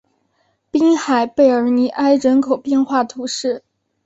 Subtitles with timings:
[0.71, 3.63] 滨海贝尔尼埃人口变化图示